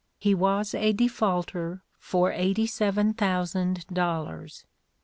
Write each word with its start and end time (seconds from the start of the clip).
He 0.17 0.33
was 0.33 0.73
a 0.73 0.93
defaulter 0.93 1.83
for 1.99 2.31
eighty 2.31 2.65
seven 2.65 3.13
thousand 3.13 3.85
dollars. 3.85 4.65